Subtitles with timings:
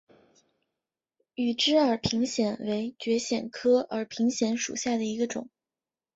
[1.35, 5.47] 羽枝耳平藓为蕨藓科耳平藓属下的一个种。